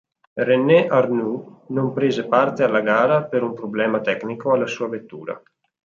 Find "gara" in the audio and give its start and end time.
2.81-3.25